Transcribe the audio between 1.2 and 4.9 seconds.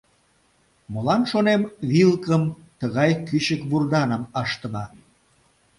шонем, вилкым тыгай кӱчык вурданым ыштыме.